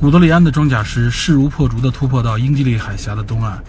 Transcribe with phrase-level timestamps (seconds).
[0.00, 3.62] 古德里安的装甲师势如破竹地突破到英吉利海峡的东岸，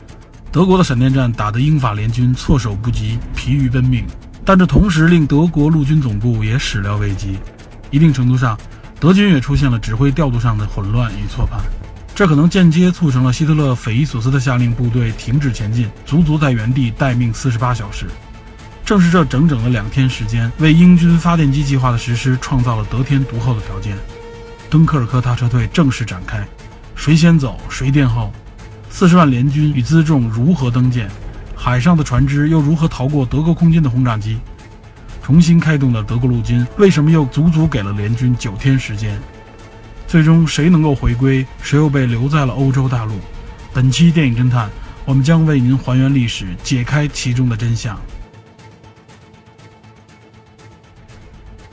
[0.49, 4.05] 德国的闪电战打得英法联军措手不及，疲于奔命。
[4.45, 7.37] 但这同时令德国陆军总部也始料未及，
[7.89, 8.57] 一定程度上，
[8.97, 11.59] 德军也出现了指挥调度上的混乱与错判，
[12.15, 18.05] 这可能间接促成了希特勒匪夷所思地下令部队停止前进，足足在原地待命四十八小时。
[18.85, 23.97] 正是这整整的两天时间，为英军发电机计划的实施创造了得天独厚的条件。
[24.71, 26.47] 敦刻尔克大撤退正式展开，
[26.95, 28.31] 谁先走谁殿后？
[28.89, 31.09] 四十万联军与辎重如何登舰？
[31.53, 34.39] 海上的船只又如何逃过德国空军的轰炸机？
[35.21, 39.19] 重新开动的德国陆军为什么又足足给了联军九天时间？
[40.07, 41.45] 最终谁能够回归？
[41.61, 43.19] 谁又被留在了欧洲大陆？
[43.73, 44.69] 本期电影侦探，
[45.03, 47.99] 我们将为您还原历史，解开其中的真相。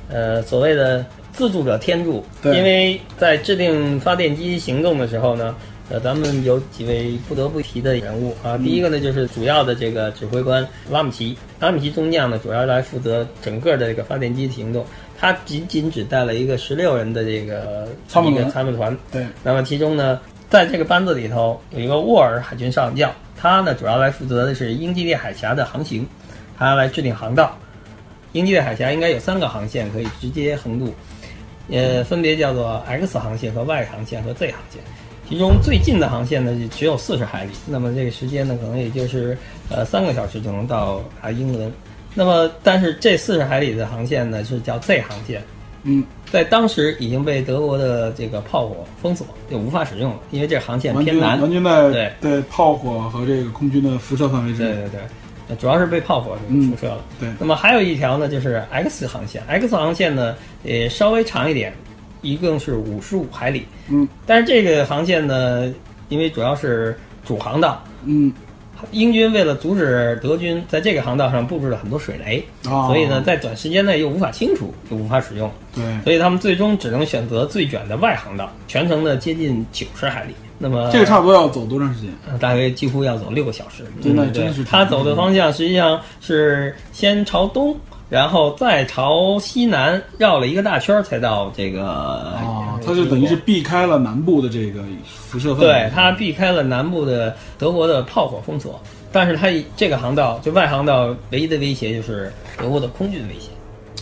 [0.08, 1.06] 呃，所谓的。
[1.39, 5.55] 自助者天助，因为在制定发电机行动的时候呢，
[5.89, 8.58] 呃，咱们有几位不得不提的人物啊。
[8.58, 14.84] 第一个呢，就是主要的这个指挥官拉姆齐，拉姆齐中将呢，主要来负责整个的这个发电机行动。
[15.17, 18.98] 他仅仅只带了一个十六人的这个参谋参谋团。
[19.12, 19.25] 对。
[19.45, 20.19] 那么其中呢，
[20.50, 26.05] 在这个班子里头有一个沃尔海军上将，他呢主要来负责的是英吉利海峡的航行，
[26.58, 27.56] 他来制定航道。
[28.33, 30.92] 英吉利海峡应该有三个航线可以直接横渡。
[31.70, 34.83] 呃，分别叫做 X 航线和 Y 航线和 Z 航线，
[35.28, 39.36] 其中最近的航线呢只有四十海里，那么这个时间呢可能也就是
[39.69, 41.70] 呃三个小时就能到啊英伦。
[42.14, 45.42] 那么但是这四十海里的航线呢是叫 Z 航线，
[45.83, 46.02] 嗯，
[46.33, 52.12] 在当时已经被德国的这个炮火封锁，就无法使用了，因为这航线偏南，完全在对。
[52.20, 55.00] 对炮火和这个空军的辐射范围之内，对对对。
[55.57, 57.05] 主要是被炮火辐射了。
[57.19, 59.42] 对，那么还有一条呢，就是 X 航线。
[59.47, 61.73] X 航线呢，呃稍微长一点，
[62.23, 63.67] 一共是五十五海里。
[63.89, 65.73] 嗯，但是这个航线呢，
[66.09, 67.83] 因为主要是主航道。
[68.05, 68.33] 嗯，
[68.92, 75.51] 英军为了阻止德军在这个航道上布置了很多水雷，所以呢，在短时间内又无法清除，又无法使用。
[75.75, 80.35] 对，所以他们最终只能选择最远的外航道，全程呢接近九十海里。
[80.58, 82.11] 那么这个差不多要走多长时间？
[82.41, 83.85] 大约几乎要走六个小时。
[84.02, 84.64] 真的，真是。
[84.64, 87.77] 他走的方向实际上是先朝东，
[88.11, 91.85] 然后再朝西南绕了一个大圈才到这个。
[91.85, 95.67] 哦，他就等于是避开了南部的这个辐射范围。
[95.67, 98.80] 对他避开了南部的德国的炮火封锁，
[99.13, 103.51] 但是他这个航道就外航道唯一的威胁就是德国的空军威胁。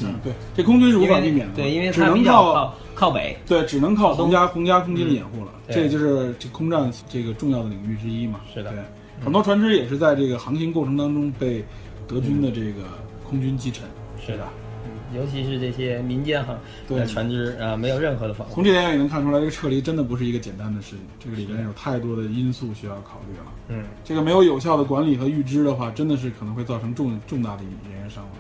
[0.05, 1.55] 嗯，对，这空军是无法避免的。
[1.55, 3.37] 对，因为只能靠靠北。
[3.47, 5.53] 对，只能靠皇家皇家空军的掩护了。
[5.69, 8.41] 这就是这空战这个重要的领域之一嘛。
[8.53, 8.79] 是的，对，
[9.25, 11.65] 很多船只也是在这个航行过程当中被
[12.07, 12.83] 德军的这个
[13.29, 13.85] 空军击沉。
[14.25, 14.45] 是的，
[15.15, 16.57] 尤其是这些民间航
[17.07, 18.55] 船只啊，没有任何的防护。
[18.55, 23.45] 从这点也能看出来，这个撤离真的不是一个简单的事情，这个里边有太多的因素需要考虑了。
[23.69, 28.33] 嗯，这个没有有效的管理和预知的话，真的是可能会造成重重大的人员伤亡。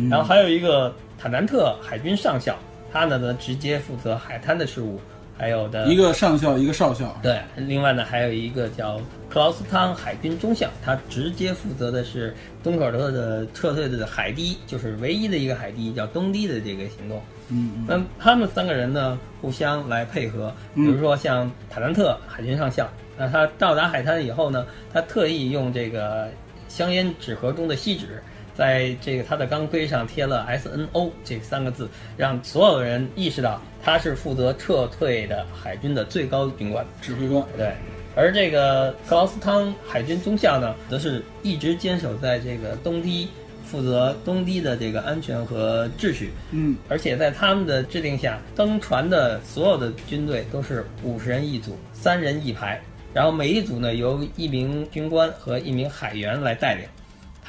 [0.00, 0.08] 对。
[0.08, 2.56] 然后还有一个塔南特海军上校，
[2.92, 4.98] 他呢呢直接负责海滩的事务，
[5.36, 7.16] 还有的一个上校，一个少校。
[7.22, 17.20] 对，另外呢还有一个叫克劳斯汤海军中校，他直接负责的是敦刻尔克的撤退的海堤，就是唯一的一个海堤叫东堤的这个行动。
[17.48, 22.88] 嗯，那他们三个人呢互相来配合，比如说像塔南特海军上校，
[23.18, 26.28] 那他到达海滩以后呢，他特意用这个
[26.68, 28.22] 香烟纸盒中的锡纸。
[28.60, 37.42] 在这个他的钢盔上贴了 S N O 这三个字，让所有人意识到他是负责撤退的海军的最高军官、指挥官。
[37.56, 37.72] 对，
[38.14, 43.28] 而这个克劳斯汤海军中校呢，则是一直坚守在这个东堤，
[43.64, 46.30] 负责东堤的这个安全和秩序。
[46.50, 52.78] 嗯，而且在他们的制定下，登船的所有的军队都是五十人一组，三人一排，
[53.14, 56.84] 然后每一组呢由一名军官和一名海员来带领。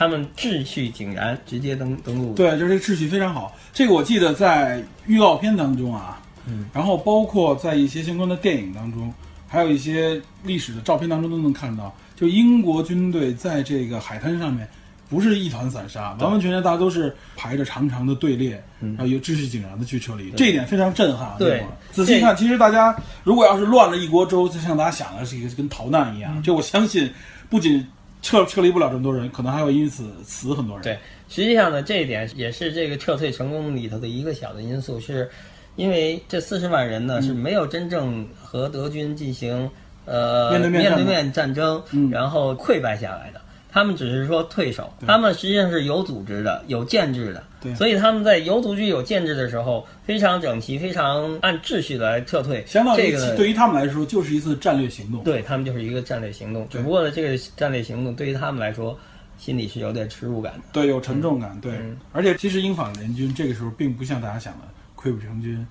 [0.01, 2.33] 他们秩序井然，直接登登陆。
[2.33, 3.55] 对，就是秩序非常好。
[3.71, 9.13] 这个我记得在预告片当中啊，嗯，然后包括在一些相关的电影当中，
[9.47, 14.67] 还有一些历史的照片当中都能看到，就英国军队在这个海滩上面
[15.07, 21.35] 不是一团散沙，完完全全大家都是排着长长的队列，然后有秩序井然的去撤离，这一点非常震撼。
[21.37, 21.63] 对。
[21.91, 27.07] 仔细看，其实大家如果要是乱了一锅粥，就像大家想的是一个跟逃难一样，就我相信
[27.51, 27.85] 不仅
[28.21, 30.83] 撤撤离不了这么多人，可能还会因此死很多人。
[30.83, 30.97] 对，
[31.27, 35.29] 实际上呢，这一点也是这个撤退成功里头的一个小的因素，是
[35.75, 39.69] 因为这四十万人呢、是没有真正和德军进行
[40.05, 43.41] 呃面对面战斗面战争，嗯然后溃败下来的。
[43.71, 52.63] 他们只是说退守，他们实际上是有组织的、有建制的，对所以他们在有组织、有建制的时候，非常整齐、非常按秩序的来撤退。
[52.65, 55.23] 相当于这个对于他们来说就是一次战略行动。
[55.23, 58.97] 对他们就是一个战略行动，只不过呢，这个战略行动对于他们来说，
[59.37, 60.61] 心里是有点耻辱感的。
[60.73, 61.95] 对，有沉重感，对嗯。
[62.11, 64.59] 而且其实英法联军这个时候并不像大家想的
[64.95, 65.65] 溃不成军、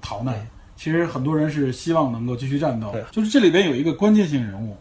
[0.00, 0.34] 逃难，
[0.76, 3.02] 其实很多人是希望能够继续战斗对。
[3.12, 4.76] 就是这里边有一个关键性人物，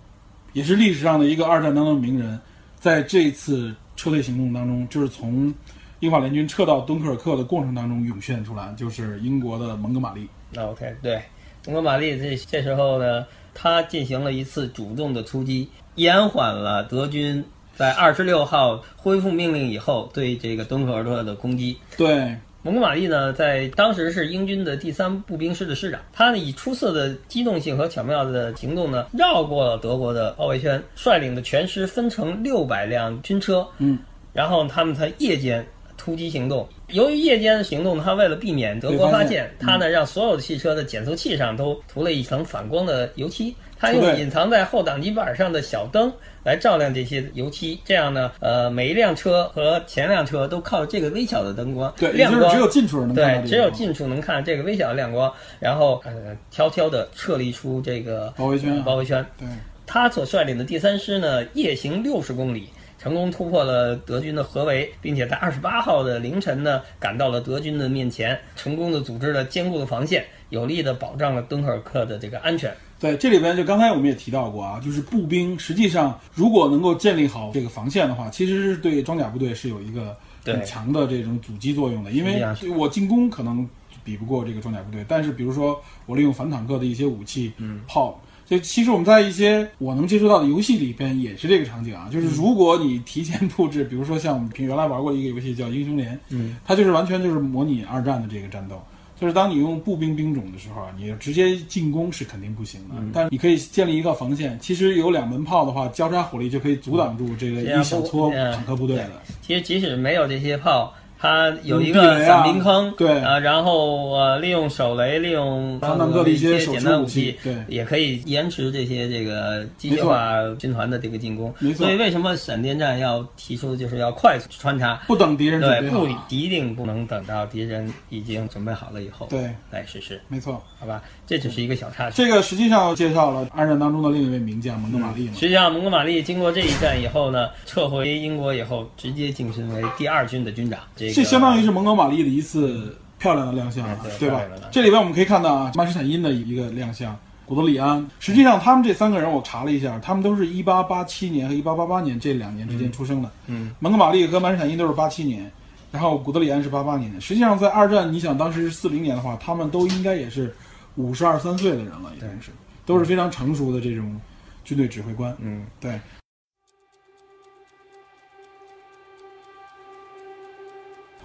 [0.54, 2.40] 也是历史上的一个二战当中的名人，
[2.80, 5.54] 在这次撤退行动当中，就是从
[6.04, 10.28] 英法联军撤到敦刻尔克的过程当中涌现出来，就是英国的蒙哥马利。
[10.52, 11.22] 那 OK，对，
[11.66, 17.42] 蒙哥马利这这时候呢，他进行了一次主动的出击，延缓了德军
[17.74, 21.78] 在二十六号恢复命令以后对这个敦刻尔克的攻击。
[21.96, 33.98] 对，蒙哥马利呢，在当时是英军的第三步兵师的师长，他呢以出色的机动性和巧妙的行动呢，绕过了德国的包围圈，率领的全师分成六百辆军车，嗯，
[34.34, 35.66] 然后他们在夜间
[36.04, 36.68] 突击行动。
[36.90, 43.56] 由于夜间的行动，他为了避免德国发现，他呢让所有的汽车的减速器上都涂了一层反光的油漆。
[43.80, 46.12] 他用隐藏在后挡泥板上的小灯
[46.44, 59.26] 来照亮这些油漆，这样呢，呃，每一辆车和前辆车都靠这个微小的灯光对，亮光，只有近处能看对，只有近处能看这个微小的亮光，然后呃，悄悄地撤离出这个包围圈啊包围圈。
[59.38, 59.48] 对，
[59.86, 62.70] 他所率领的第三师呢，夜行六十公里，
[63.04, 72.74] 成功突破了德军的合围，并且在二十八号的凌晨呢，赶到了德军的面前，成功的组织了坚固的防线，有力的保障了敦刻尔克的这个安全。
[73.02, 80.16] 对，这里边就刚才我们也提到过啊，就是步兵实际上如果能够建立好这个防线的话，其实是对装甲部队是有一个
[80.46, 82.12] 很强的这种阻击作用的。
[82.12, 82.42] 因为
[82.74, 83.68] 我进攻可能
[84.02, 88.18] 比不过这个装甲部队，但是比如说我利用反坦克的一些武器、嗯炮。
[88.54, 98.80] 就其实我们在一些我能接触到的游戏里边也是这个场景啊，就是如果你提前布置，比如说像我们平原来玩过一个游戏叫《英雄联》，嗯，它就是完全就是模拟二战的这个战斗。
[99.20, 104.58] 就是当你用步兵兵种的时候啊，你直接进攻是肯定不行的，但是你可以建立一个防线。
[104.60, 109.22] 其实有两门炮的话，交叉火力就可以阻挡住这个一小撮坦克部队了。
[109.42, 121.54] 其实即使没有这些炮，它有一个伞兵坑，对啊，然后呃，利用手雷，利用反坦克的一些简单武器对也可以延迟这些这个机械化军团的这个进攻。
[121.60, 125.02] 没错所以为什么闪电战要提出就是要快速穿插？
[125.08, 130.62] 不等敌人对，不一定不能等到敌人已经准备好了以后，对，来实施，没错。
[130.78, 131.02] 好吧？
[131.26, 132.18] 这只是一个小插曲。
[132.18, 135.34] 这个实际上介绍了二战当中的另一位名将蒙哥马利嘛。
[135.36, 140.82] 实际上，蒙哥马利经过这一战以后呢，撤回英国以后，直接晋升为第二军的军长。
[140.98, 144.42] 这个这相当于是蒙哥马利的一次漂亮的亮相了嗯，对对吧？
[144.72, 148.06] 这里边我们可以看到啊，曼施坦因的一个亮相，古德里安。
[148.20, 153.32] 实际上，他们这三个人我查了一下，他们都是一八八七年和一八八八年这两年之间出生的。
[153.48, 155.50] 嗯，蒙哥马利和曼施坦因都是八七年，
[155.92, 157.20] 然后古德里安是八八年。
[157.22, 160.54] 实际上，在二战，你想当时是四零年的话，他们都应该也是
[160.96, 162.52] 五十二三岁的人了，应该是
[162.86, 164.20] 都是非常成熟的这种
[164.66, 165.34] 军队指挥官。
[165.40, 166.00] 嗯，对。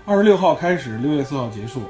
[0.08, 1.82] 二十六号开始，六月四号结束，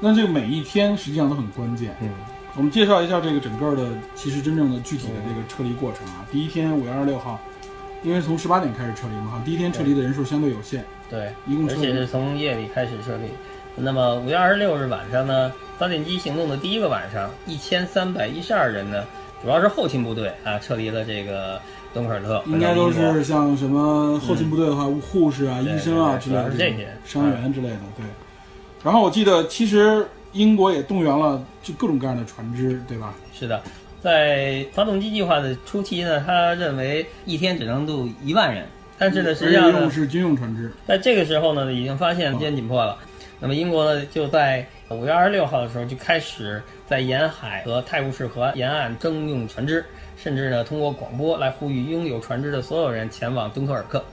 [0.00, 1.94] 那这个每一天实际上都很关键。
[2.00, 2.08] 嗯，
[2.56, 6.24] 我们介绍一下这个整个的，其实真正的具体的这个撤离过程啊。
[6.32, 7.38] 第一天五月二十六号，
[8.02, 13.28] 因为从十八点开始撤离嘛，哈，第一天撤离的人数相对有限，对，一共而且是从夜里开始撤离。
[13.76, 19.04] 那么五月二十六日晚上呢，发电机行动的第一个晚上，一千三百一十二人呢，
[19.42, 21.60] 主要是后勤部队啊，撤离了这个
[21.98, 26.36] 敦刻尔特，应该都是像什么后勤部队的话，护士啊、医生啊之类
[26.72, 27.76] 的伤员之类的。
[27.96, 28.04] 对。
[28.84, 33.12] 然后我记得，其实英国也动员了就各种各样的船只，对吧？
[33.32, 33.60] 是的，
[34.00, 38.64] 在发动机计划的初期呢，他认为一天只能渡一万人，
[38.96, 40.72] 但是呢，实际上是军用船只。
[40.86, 42.96] 在这个时候呢，已经发现时间紧迫了。
[43.40, 49.84] 那么英国呢，就在五月二十六号的时候就开始在沿海和泰晤士河沿岸征用船只，
[50.18, 54.04] 甚至呢通过广播来呼吁拥有船只的所有人前往敦刻尔克。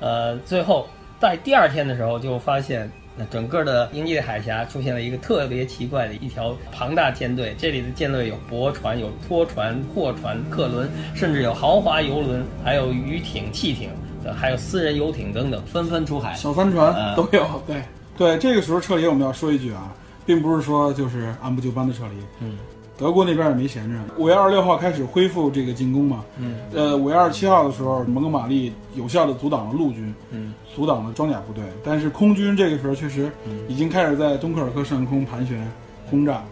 [0.00, 0.86] 呃，最后
[1.18, 2.90] 在第二天的时候就发现。
[3.14, 13.90] 那整个的英吉利海峡出现了一个特别奇怪的一条庞大舰队，这里的舰队有驳船、有拖船、货船、客轮，甚至有豪华游轮，还有渔艇、汽艇，
[14.34, 16.34] 还有私人游艇等等纷纷出海。
[16.36, 17.62] 小帆船嗯都有。
[17.66, 17.82] 对
[18.16, 22.14] 对，这个时候撤离我们要说一句啊，并不是说就是按部就班的撤离。
[22.40, 22.56] 嗯，
[22.96, 23.96] 德国那边也没闲着。
[24.16, 26.24] 五月二十六号开始恢复这个进攻嘛。
[26.38, 33.30] 嗯，呃，五月二十七号的时候，蒙哥马利有效的阻挡了陆军，嗯，阻挡了装甲部队，但是空军这个时候确实
[33.68, 35.66] 已经开始在敦刻尔克上空盘旋
[36.10, 36.44] 轰炸。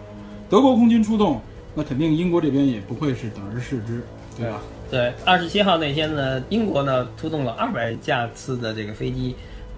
[0.48, 1.40] 德国空军出动，
[1.74, 4.02] 那肯定英国这边也不会是等而视之，
[4.36, 4.60] 对吧？
[4.90, 9.36] 对，二十七号那天呢，英国呢出动了二百架次的这个飞机，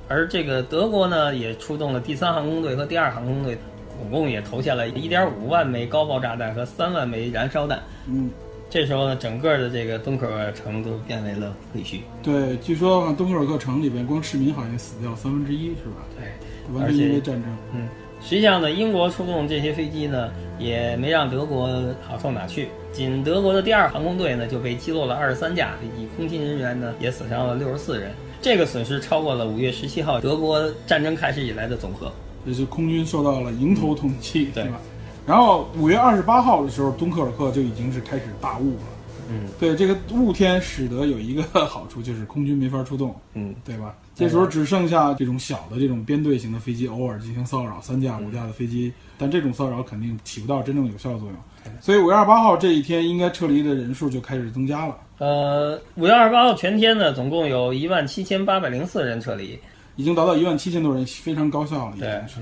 [0.09, 3.59] 而这个德国呢也出动了第三航空队和第二航空队，
[4.03, 7.81] 总共也投下了一点五万枚高爆炸弹和三万枚燃烧弹。
[8.09, 8.29] 嗯，
[8.69, 12.01] 这时候呢，整个的这个敦刻尔城都变为了废墟。
[12.21, 16.03] 对，据说敦刻尔克城里边光市民好像死掉三分之一，是吧？
[16.19, 17.57] 对，完全因为战争。
[17.73, 17.87] 嗯，
[18.21, 21.69] 实际上呢，英国出动这些飞机呢，也没让德国
[22.03, 22.71] 好受哪去。
[22.91, 28.11] 仅德国的第二航空队呢，就被击落了二十三架飞机，空勤人员呢也死伤了六十四人。
[28.41, 32.13] 这个损失超过了五月十七号德国战争开始以来的总和。
[32.45, 34.81] 也是空军受到了迎头痛击，对吧？
[35.27, 38.83] 然后五月二十八号的时候，敦刻尔克就已经是开始大雾了。
[39.31, 43.95] 嗯对，这个雾天使得有一个好处，就是空军没法出动，嗯，对吧？
[44.15, 51.37] 这时候只剩下这种小的这种编队型的飞机偶尔进行骚扰，三架五架的飞机，但这种骚扰肯定起不到真正有效作用。
[51.81, 59.59] 所以五月二十八号这一天，应该撤离的人数就开始增加了，呃，五月二十八号全天呢，总共有一万七千八百零四人撤离。
[59.97, 62.41] 已经达到一万七千多人，非常高效了，已经对，是。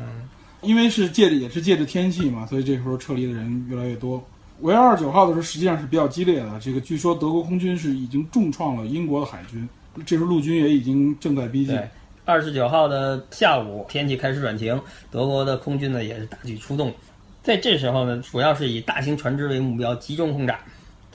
[0.62, 4.22] 因为是借着也是借着天气嘛，所以这时候撤离的人越来越多。
[4.60, 6.60] 五月二十九号的时候，实际上是比较激烈的。
[6.60, 9.66] 这个据说德国空军是已经重创了英国的海军，
[10.04, 11.74] 这时候陆军也已经正在逼近。
[11.74, 11.88] 对，
[12.26, 14.78] 二十九号的下午，天气开始转晴，
[15.10, 16.92] 德国的空军呢也是大举出动。
[17.42, 20.60] 在这时候呢，主要是以大型船只为目标，集中轰炸，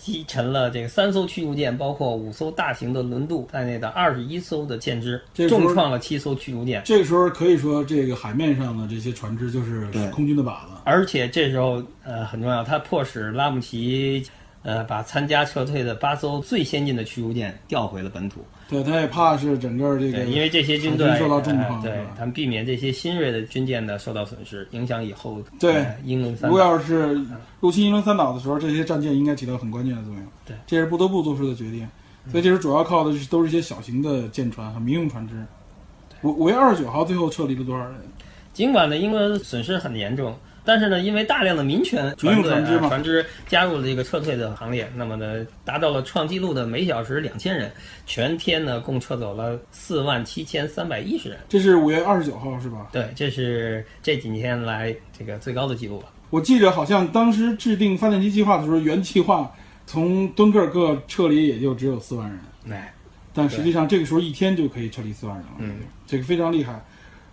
[0.06, 5.20] 击沉了这个三艘驱逐舰，包括五艘大型的轮渡在内的二十一艘的舰只，
[5.50, 6.80] 重创了七艘驱逐舰。
[6.86, 10.74] 这个时候可以说，这个海面上的这些船只就是对空军的靶子。
[10.84, 14.24] 而且这时候，呃，很重要，它迫使拉姆齐，
[14.66, 18.44] 呃，把参加撤退的八艘最先进的驱逐舰调回了本土。
[18.68, 26.66] 对，他也怕是整个这个，因为这些军队受到重创，呃对他们避免这些新锐的军舰呢受到损失，影响以后对呃英伦三如果。
[26.66, 27.16] 要是
[27.60, 30.24] 入侵英伦三岛的时候，这些战舰应该起到很关键的作用。
[30.44, 31.88] 对，这是不得不做出的决定。
[32.32, 35.36] 所以这时候主要靠的是都是一些小型的舰船和民用船只。
[36.24, 37.94] 五五月二十九号最后撤离了多少人？
[38.52, 47.72] 尽管呢，英国损失很严重，但是呢，因为大量的民权民用队船只船只加入了这个撤退的行列，那么呢，达到了创纪录的每小时两千人，
[48.06, 51.38] 全天呢共撤走了四万七千三百一十人。
[51.48, 52.88] 这是五月二十九号是吧？
[52.92, 56.08] 对，这是这几天来这个最高的记录了。
[56.32, 59.50] 我记着好像当时制定发电机计划的时候，原计划
[59.86, 62.40] 从敦刻尔克撤离也就只有四万人，
[62.72, 62.92] 哎，
[63.34, 66.84] 但实际上这个时候一天就可以撤离四万人了，嗯，这个非常厉害。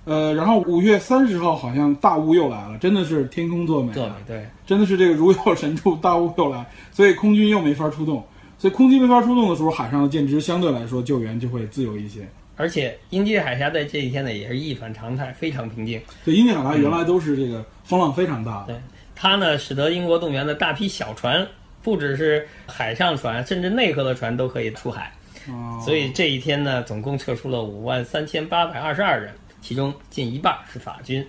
[0.05, 4.47] 呃，然后五月三十号好像大雾又来了，真的是天空作美啊，作美对。
[4.67, 8.25] 真的是这个如有神助，大雾又来，所以空军又没法出动，
[8.59, 12.27] 所以空军没法出动的时候，海上的舰只相对来说救援就会自由一些。
[12.57, 16.01] 而且英吉利海峡在这一天呢也是一反常态，非常平静。
[16.25, 18.77] 对，英吉利海峡原来都是这个风浪非常大的，对
[19.15, 21.47] 它呢，使得英国动员的大批小船，
[21.83, 25.13] 不只是海上船，甚至内河的船都可以出海。
[25.49, 29.33] 哦，所以这一天呢，总共撤出了五万三千八百二十二人，
[29.63, 31.27] 其中近一半是法军。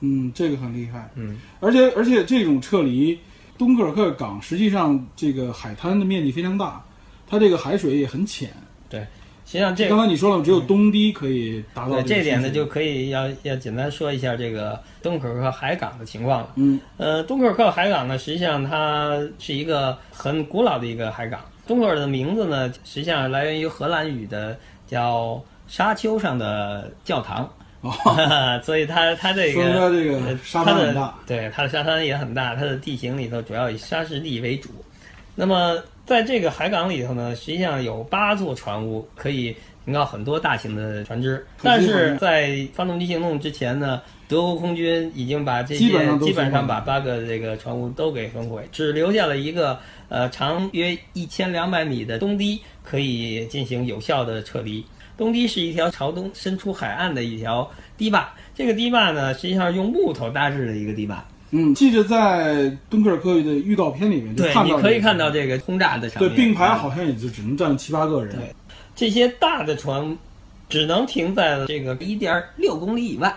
[0.00, 1.08] 嗯，这个很厉害。
[1.14, 3.18] 嗯，而且而且这种撤离，
[3.56, 6.84] 敦刻尔克港实际上这个海滩的面积非常大，
[7.26, 8.50] 它这个海水也很浅。
[8.90, 9.00] 对
[9.44, 16.52] 实际上这刚才你说了，只有东堤可以达到对这个这点呢，就可以要要简单说一下这个敦刻尔克海港的情况了。
[16.56, 21.40] 嗯呃，敦刻尔克海港呢，实际上它是一个很古老的一个海港。
[21.66, 27.90] 敦刻尔的名字呢，实际上来源于荷兰语的叫沙丘上的教堂，哦，
[28.64, 31.14] 所以它它这个这个呃沙它的滩很大。
[31.26, 34.70] 对它的沙滩也很大，它的地形里头主要以沙石地为主。
[35.34, 39.54] 那么在这个海港里头呢，实际上有八座船坞可以
[39.84, 45.86] 停靠很多大型的船只，但是在发动机行动之前呢，德国空军已经把这些
[46.18, 54.84] 基本上把八个这个船坞都给焚毁，只留下了一个呃长约一千两百米的东堤可以进行有效的撤离。
[55.18, 61.22] 东堤是一条朝东伸出海岸的一条堤坝，这个堤坝呢，实际上用木头搭制的一个堤坝。
[61.50, 66.28] 嗯，记着在敦刻尔克的预告片里面就对，看到、你可以看到这个轰炸的场对。
[66.36, 68.36] 并排好像也就只能站七八个人。
[68.36, 68.54] 对
[68.94, 70.16] 这些大的船
[70.68, 73.34] 只能停在了这个一点六公里以外。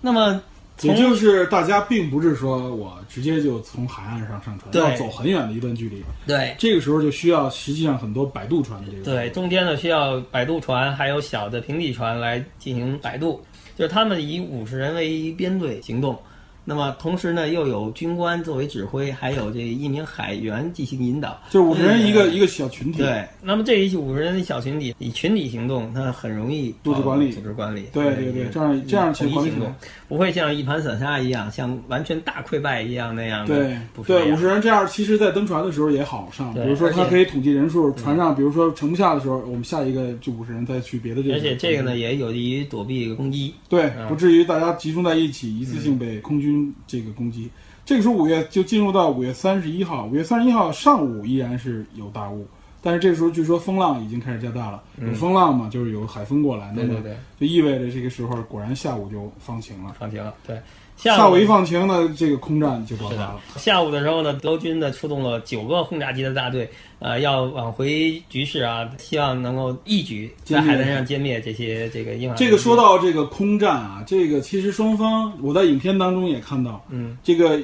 [0.00, 0.40] 那么
[0.82, 6.02] 也就是大家并不是说我直接就从海岸上上船，要走很远的一段距离。
[6.26, 9.04] 对这个时候就需要实际上很多摆渡船的这个。
[9.04, 13.40] 对，中间呢需要摆渡船，还有小的平底船来进行摆渡，
[13.76, 16.18] 就是他们以五十人为一编队行动。
[16.64, 21.40] 那么同时呢，又有军官作为指挥，还有这一名海员进行引导。
[21.50, 22.98] 就是五十人一个嗯一个小群体。
[22.98, 27.84] 对，那么这一五十人的小群体以群体行动，它很容易组织管理组织管理。
[27.92, 29.74] 对对对这样这样统一行动
[30.08, 33.54] 不会像一盘散沙一样，像完全大溃败一样那样的。
[33.54, 36.54] 对对，五十人这样，其实在登船的时候也好上。
[36.54, 41.38] 比如说，他可以统计人数，船上比如说盛不下的时候，我们下一个就五十人再去别的地方。
[41.38, 43.52] 而且这个呢，也有利于躲避攻击。
[43.68, 46.53] 对，嗯不至于大家集中在一起，一次性被空军
[46.86, 47.50] 这个攻击。
[47.84, 52.46] 这个时候五月就进入到五月三十一号，五月三十一号上午依然是有大雾，
[52.80, 59.94] 但是这个时候据说风浪已经开始加大了，有风浪嘛，就是有海风过来，那么对对对，就意味着这个时候果然下午就放晴了。
[59.98, 60.34] 放晴了。
[60.46, 60.58] 对，
[60.96, 72.36] 下午午一放晴呢，这个空战就爆发了。，下午的时候呢，德军呢出动了九个轰炸机的大队，呃，要挽回局势啊，希望能够一举在海滩上歼灭这些这个英法。
[72.36, 77.60] 这个说，到这个空战啊，这个其实双方我在影片当中也看到，嗯，这个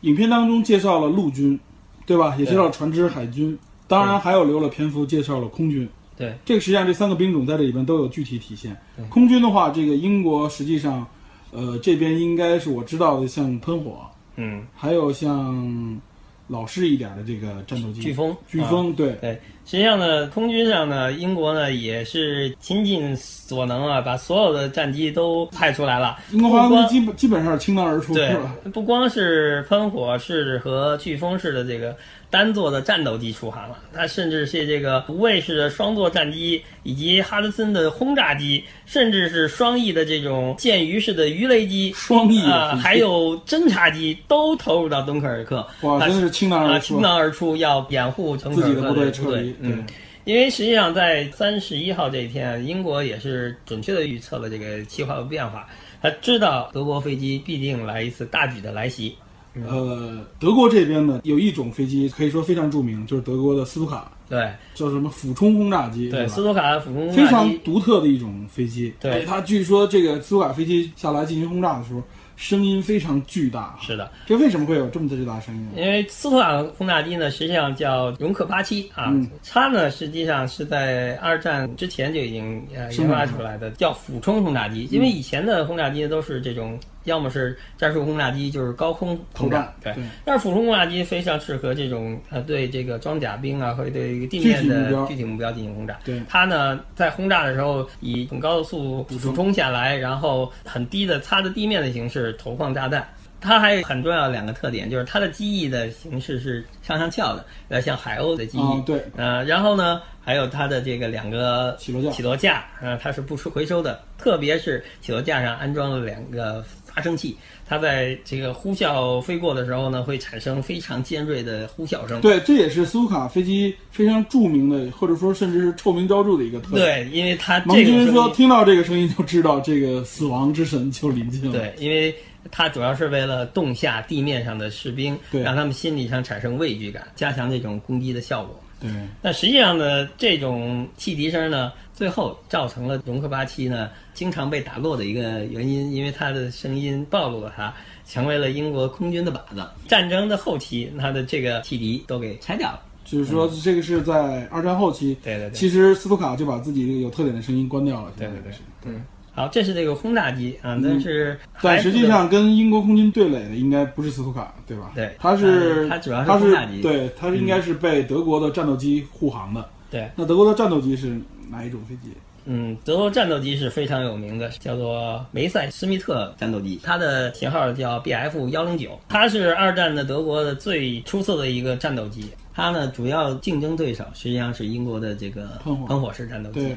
[0.00, 1.58] 影片当中介绍了陆军，
[2.06, 2.34] 对吧？
[2.38, 3.56] 也介绍了船只海军，
[3.86, 5.88] 当然还有留了篇幅介绍了空军。
[6.16, 8.76] 对，这个实际上这三个兵种在这里边都有具体体现。
[9.08, 11.06] 空军的话，这个英国实际上，
[11.52, 13.98] 呃，这边应该是我知道的，像喷火，
[14.36, 16.00] 嗯，还有像
[16.46, 26.18] 老式一点的这个战斗机，飓风，啊飓风，对，对，实际上呢，空军上呢，英国呢也是倾尽所能啊，把所有的战机都派出来了。
[26.32, 28.36] 英国空基本基本上是倾囊而出，对？，
[28.72, 31.96] 不光是喷火式和飓风式的这个
[32.30, 41.92] 单座的战斗机出航了，它甚至是这个无畏式的双座战机，以及哈德森的轰炸机，甚至是双翼的这种剑鱼式的鱼雷机。
[41.92, 47.02] 双翼啊、还有侦察机都投入到敦刻尔克，哇，它真是倾囊啊，而出倾。
[47.02, 49.84] 囊而出，要掩护敦刻尔克自己的部队部撤离嗯，
[50.24, 55.66] 因为实际上在三十一号这一天，英国也是准确的预测了这个气候变化，
[56.00, 59.16] 他知道德国飞机必定来一次大举的来袭。
[59.54, 68.92] 呃，德国这边呢有一种飞机可以说非常著名，就是德国的斯图卡，对叫什么俯冲轰炸机，对，斯图卡俯冲轰非常，独特的一种飞机。
[69.00, 72.02] 对它据说这个斯图卡飞机下来进行轰炸的时候，
[72.36, 73.76] 声音非常巨大。
[73.82, 75.68] 是的，这为什么会有这么巨大的声音？
[75.76, 84.88] 因为斯图卡轰炸机呢，实际上叫容克八七啊，嗯它呢实际上是在二战之前就已经呃研发出来的，叫俯冲轰炸机。
[84.90, 89.92] 因为以前的轰炸机都是这种，要么是战术轰炸机，就是高空投轰炸，，对。
[89.94, 95.98] 对，但是俯冲轰炸机非常适合这种呃对这个装甲兵啊和对地面的具体目标进行轰炸。
[96.04, 103.08] 对它呢在轰炸的时候以很高的速度俯冲下来，然后很低的擦着地面的形式投放炸弹。
[103.42, 108.60] 它还有很重要的两个特点，就是它的机翼的形式是上上翘的，有点像海鸥的机翼。
[108.60, 122.20] 啊，对，呃，然后呢，还有它的这个两个起落架起落架，呃，它是不收回收的，特别是起落架上安装了两个发生器，它在这个呼啸飞过的时候呢，会产生非常尖锐的呼啸声。
[122.20, 127.08] 对，这也是苏卡飞机非常著名的，或者说甚至是臭名昭著的一个特点。
[127.08, 131.52] 对，因为它盟这个说，听到这个声音就知道这个死亡之神就临近了。
[131.52, 132.14] 对，因为
[132.50, 138.60] 它主要是为了冻下地面上的士兵，对让他们心理上产生畏惧感，加强这种攻击的效果。
[138.80, 141.70] 对但实际上呢，这种汽笛声呢，
[142.00, 147.70] 最后造成了容克八七呢经常被打落的一个原因，因为它的声音暴露了它，
[148.06, 149.62] 成为了英国空军的靶子。
[149.86, 152.80] 战争的后期，它的这个汽笛都给拆掉了。
[153.04, 158.10] 就是说这个是在二战后期，对对对，其实斯图卡就把自己这个有特点的声音关掉了。
[158.16, 164.92] 对对对现在是嗯，好，这是这个轰炸机啊，但是但实际上跟英国空军对垒的应该不是斯图卡，对吧？
[164.94, 169.68] 对它是它它主要是它轰炸机对，它是应该是被德国的战斗机护航的。
[169.90, 172.12] 对，那德国的战斗机是哪一种飞机？
[172.46, 182.30] 嗯，德国战斗机是非常有名的，叫做梅塞施密特战斗机，它的型号叫 BF 幺零九，它是二战的德国的最出色的一个战斗机。
[182.54, 186.76] 它呢，主要竞争对手实际上是英国的这个喷火喷火式战斗机对。，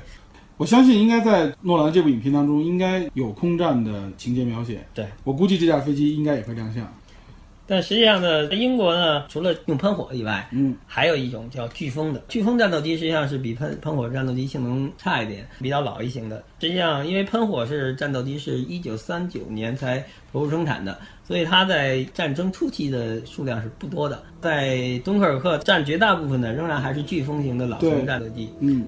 [0.57, 4.85] 我相信应该在诺兰这部影片当中应该有空战的情节描写。
[4.93, 6.85] 对，我估计这架飞机应该也会亮相。
[7.73, 12.21] 但实际上呢，英国呢，除了用喷火以外，嗯，还有一种叫飓风的。
[12.29, 16.43] 飓风战斗机实际上是比喷喷火战斗机性能差一点，比较老一型的。
[16.59, 24.21] 实际上，因为喷火式战斗机是一九三九年才投入生产的，所以它在战争初期的数量是不多的。
[24.39, 28.51] 在敦刻尔克占绝大部分的仍然还是飓风型的老型战斗机。
[28.59, 28.85] 嗯，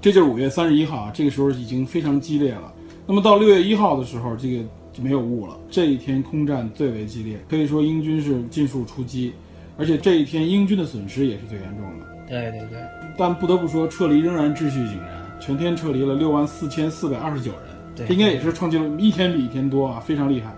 [0.00, 2.74] 这就是五月三十一号啊，这个时候已经非常激烈了。
[3.06, 4.64] 那么到六月一号的时候，这个就
[5.00, 5.58] 没有雾了。
[5.70, 9.32] 这一天空战最为激烈，可以说英军是尽数出击，
[9.76, 12.06] 而且这一天英军的损失也是最严重的。
[12.28, 12.78] 对对对，
[13.16, 17.60] 但不得不说，撤离仍然秩序井然，全天撤离了六万四千四百二十九人，
[17.96, 20.54] 对这应该也是创纪录，一天比一天多啊，非常厉害。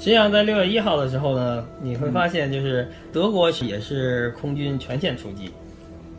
[0.00, 5.48] 实际上在六月一号的时候呢，你会发现就是德国也是空军全线出击，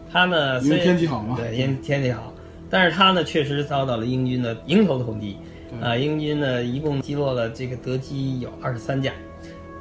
[0.10, 2.34] 他呢因为天气好嘛对，因为天气好，
[2.69, 5.36] 但是他呢确实遭到了英军的迎头痛击，
[5.82, 9.12] 啊，英军呢一共击落了这个德机有二十三架，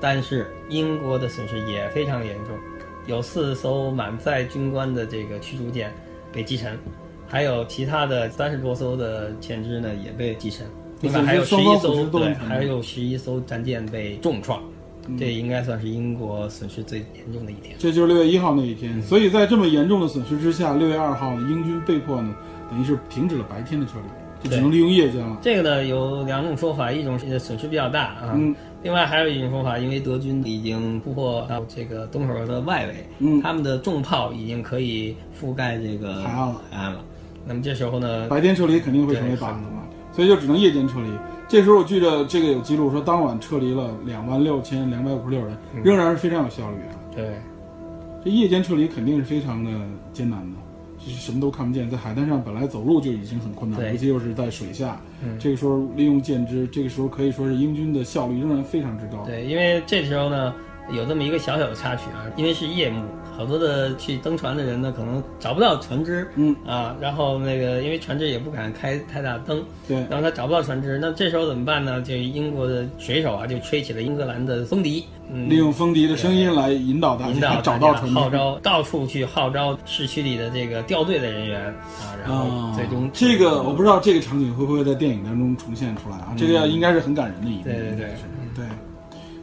[0.00, 2.56] 但是英国的损失也非常严重，
[3.06, 5.92] 有四艘满载军官的这个驱逐舰
[6.32, 6.78] 被击沉，
[7.26, 10.66] 还有其他的三十多艘的舰只呢也被击沉，
[11.00, 14.62] 另外还有十一艘对，还有十一艘战舰被重创，
[15.06, 17.76] 嗯这应该算是英国损失最严重的一天。
[17.78, 22.34] 这就是六月一号那一嗯天，所以在这么严重的损失之下，六月二号英军被迫呢，
[22.70, 25.38] 等于是停止了白天的撤离，就只能利用夜间了。
[25.40, 28.54] 这个呢有两种说法，一种是损失比较大啊，嗯。
[28.82, 33.40] 另外还有一种说法，因为德军已经突破到这个东口的外围，嗯。
[33.40, 36.60] 他们的重炮已经可以覆盖这个海岸了。
[36.70, 37.00] 海岸了。
[37.46, 41.08] 那么这时候呢，白天撤离肯定会成为靶子嘛，所以就只能夜间撤离。
[41.48, 45.82] 这时候我记得这个有记录说，当晚撤离了两万六千两百五十六人，嗯。
[45.82, 47.16] 仍然是非常有效率的。
[47.16, 47.30] 对。
[48.22, 49.70] 这夜间撤离肯定是非常的
[50.12, 50.58] 艰难的，
[51.06, 59.24] 就是什么都看不见，在海滩上本来走路就已经很困难，对尤其又是在水下，嗯这个时候利用舰只，这个时候可以说是英军的效率仍然非常之高。
[59.26, 60.54] 对，因为这时候呢
[60.92, 63.02] 有这么一个小小的插曲啊，因为是夜幕，
[63.36, 72.02] 好多的去登船的人呢可能找不到船只，嗯啊，然后那个因为船只也不敢开太大灯，对然后他找不到船只，那这时候怎么办呢？
[72.02, 78.14] 就英国的水手啊，就吹起了英格兰的风笛，嗯，利用风笛的声音来引导大家引导找到船只。
[78.14, 86.34] 号召到处去号召市区里的这个掉队的人员啊，然后啊最终、这个我不知道这个场景会不会在电影当中重现出来啊？
[86.36, 87.64] 这个应该是很感人的一幕。
[87.64, 88.22] 对对对是
[88.54, 88.64] 对。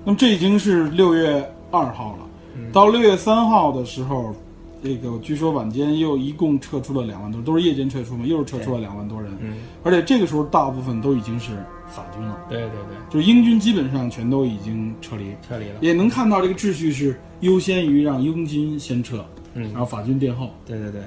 [0.03, 2.71] 那么这已经是六月二号了，嗯。
[2.71, 4.35] 到六月三号的时候，
[4.83, 9.31] 这个据说晚间又一共撤出了两万多，都是夜间撤出嘛，又是撤出了两万多人。
[9.39, 11.51] 嗯，而且这个时候大部分都已经是
[11.87, 19.63] 法军了，对对对，就是英军基本上全都已经撤离，撤离了，也能看到这个秩序是优先于让英军先撤，嗯。
[19.71, 20.49] 然后法军殿后。
[20.65, 21.01] 对对对，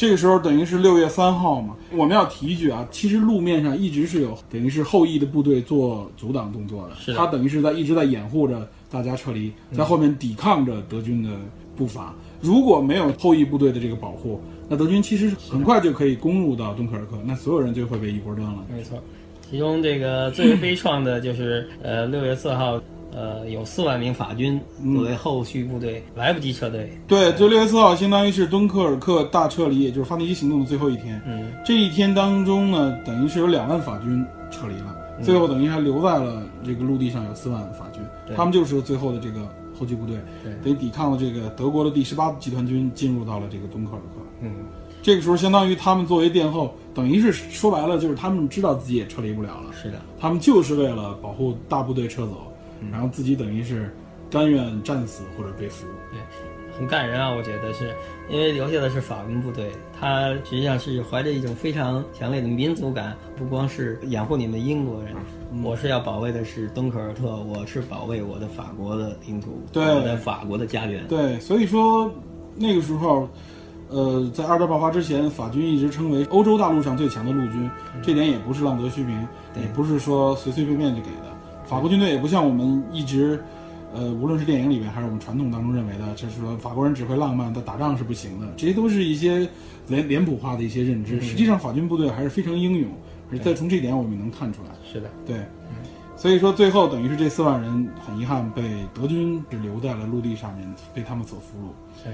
[0.00, 11.28] 这个时候等于是六月三号嘛，我们要提一句啊，其实路面上一直是有等于是后羿的部队做阻挡动作的，他等于是在一直在掩护着大家撤离，在后面抵抗着德军的
[11.76, 12.14] 步伐。
[12.40, 18.64] 如果没有后羿部队的这个保护，那德军其实很快就可以攻入到敦刻尔克，那所有人就会被一锅端了。
[18.74, 18.98] 没错。
[19.50, 22.80] 其中这个最为悲怆的就是，呃，六月四号，
[23.12, 24.60] 呃，有四万名法军
[24.94, 31.20] 作为后续部队来不及撤退，对，就六月四号，相当于是敦刻尔克大撤离，也就是发动机行动的最后一天。
[31.26, 38.36] 嗯，这一天当中呢，等于是有两万法军撤离了，最后等于还留在了这个陆地上有四万法军，对。
[38.36, 39.40] 他们就是最后的这个
[39.78, 40.52] 后继部队，对。
[40.62, 44.22] 等于抵抗了这个德国的第十八集团军进入到了这个敦刻尔克。
[44.42, 44.52] 嗯，
[45.02, 52.49] 这个时候，相当于他们作为殿后，等于是说白了，就是他们知道自己也撤离不了了，是的，他们就是为了保护大部队撤走，
[52.80, 53.94] 嗯然后自己等于是
[54.30, 55.86] 甘愿战死或者被俘。
[56.10, 56.20] 对，
[56.78, 57.30] 很感人啊！
[57.30, 57.94] 我觉得是
[58.30, 65.14] 因为留下的是法军部队，他实际上是怀着一种非常强烈的民族感，不光是掩护你们英国人，
[65.52, 71.06] 嗯我是要保卫的是敦刻尔克，我是保卫我的法国的领土，对我的法国的家园。
[71.08, 72.10] 对，所以说
[72.54, 73.28] 那个时候，
[73.88, 77.68] 呃，在二战爆发之前，法军一直称为欧洲大陆上最强的陆军，
[78.00, 79.26] 这点也不是浪得虚名，
[79.60, 81.29] 也不是说随随便便就给的。
[81.70, 83.40] 法国军队也不像我们一直，
[83.94, 89.48] 呃，无论是电影里面还是我们传统当中认为的，就是说法国人只会浪漫，但打仗是不行的，这些都是一些
[89.86, 91.20] 脸脸谱化的一些认知。
[91.20, 92.90] 实际上，法军部队还是非常英勇，
[93.30, 94.70] 而在从这点我们能看出来。
[94.82, 95.36] 是的，对，
[96.16, 101.70] 所以说最后等于是这四万人很遗憾被德军只留在了陆地上面，被他们所俘虏。
[102.02, 102.12] 对，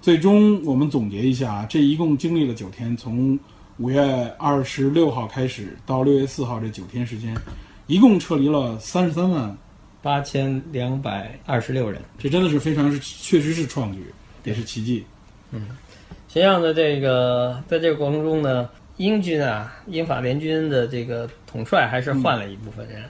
[0.00, 3.38] 最终我们总结一下，这一共经历了九天，从
[3.80, 4.02] 五月
[4.36, 7.34] 二十六号开始到六月四号这九天时间，
[7.86, 9.56] 一共撤离了三十三万，
[10.02, 11.98] 八千两百二十六人。
[12.18, 14.04] 这真的是非常是确实是创举，
[14.44, 15.02] 也是奇迹。
[15.50, 23.00] 实际上呢，这个在这个过程中呢，英军啊，英法联军的这个统帅还是换了一部分人。
[23.00, 23.08] 嗯，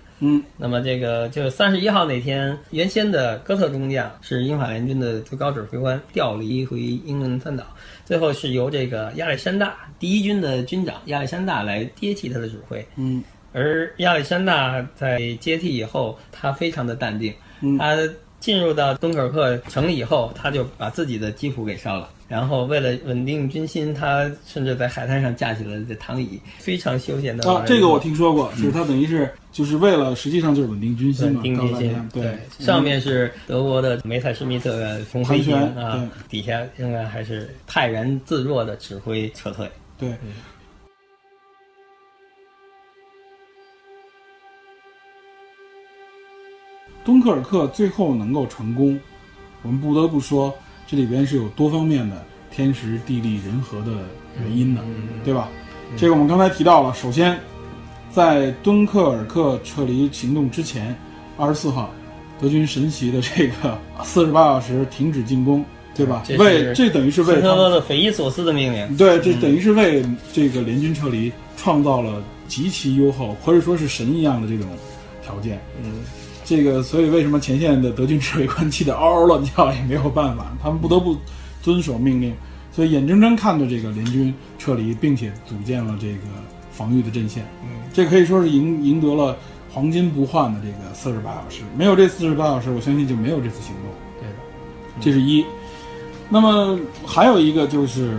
[0.57, 7.65] 那么这个就是三十一号那天，原先的哥特中将是英法联军的最高指挥官调离回英伦三岛，
[8.05, 12.87] 最后是由这个亚历山大第一军的军长亚历山大来接替他的指挥。
[12.97, 13.25] 嗯。
[13.53, 17.79] 而亚历山大在接替以后，他非常的淡定，嗯。
[17.79, 17.97] 他
[18.41, 22.09] 进入到敦刻尔克城以后，他就把自己的基辅给烧了。
[22.27, 27.53] 然后为了稳定军心，他甚至在海滩上架起了这躺椅，非常休闲的。
[27.53, 32.09] 啊，这个我听说过，就是他等于是就是为了，实际上就是稳定军心嘛，稳定军心。
[32.13, 39.69] 对，上面是德国的梅采施密特红飞行啊，底下应该还是泰然自若的指挥撤退。
[39.99, 40.09] 对。
[47.05, 48.99] 敦刻尔克最后能够成功，
[49.63, 50.55] 我们不得不说，
[50.87, 53.93] 这里边是有多方面的天时地利人和的
[54.39, 54.83] 原因的，
[55.25, 55.49] 对吧？
[55.97, 56.95] 这个我们刚才提到了。
[56.95, 57.39] 首先，
[58.11, 60.95] 在敦刻尔克撤离行动之前，
[61.37, 61.91] 二十四号，
[62.41, 66.23] 德军神奇的这个 四十八小时停止进攻，对吧？
[66.39, 67.41] 为这等于是为
[67.81, 68.97] 匪夷所思的命令。
[68.97, 74.69] 对，这等于是为这个联军撤离创造了极其优厚，或者说是神一样的这种
[75.25, 75.61] 条件。
[75.83, 75.95] 嗯。
[76.51, 81.17] 这个，所以为什么前线的德军指挥官气得嗷嗷乱叫也没有办法，他们不得不
[81.63, 82.35] 遵守命令，
[82.73, 86.23] 所以眼睁睁看着这个联军撤离，并且组建了这个
[86.73, 87.47] 防御的阵线。
[87.63, 89.37] 嗯，这可以说是赢赢得了
[89.73, 91.63] 黄金不换的这个四十八小时。
[91.77, 93.85] 没有这四十八小时，我相信就没有这次行动。
[94.19, 94.35] 对的，
[95.01, 95.47] 这是一。
[96.29, 98.19] 那么还有一个就是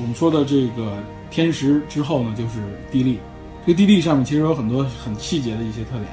[0.00, 0.98] 我们说的这个
[1.30, 2.58] 天时之后呢，就是
[2.90, 3.20] 地利。
[3.64, 6.08] 这个地利上面其实有很多很细节的一些特点。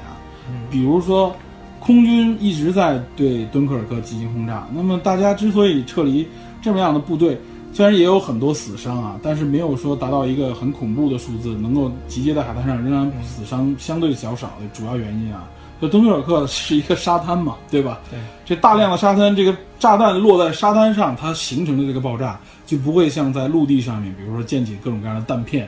[0.70, 1.34] 比如说，
[1.78, 4.66] 空军一直在对敦刻尔克进行轰炸。
[4.72, 6.28] 那么大家之所以撤离
[6.60, 7.38] 这么样的部队，
[7.72, 15.48] 虽然也有很多死伤啊，但是没有说达到一个很恐怖的数字，能够集结在海滩上，仍然死伤相对较少的主要原因啊。
[15.80, 18.00] 就敦刻尔克是一个沙滩嘛，对吧？
[18.10, 18.18] 对。
[18.44, 25.66] 这大量的沙滩，这个炸弹落在沙滩上，它形成的这个爆炸就不会像在陆地上面，比如说溅起各种各样的弹片，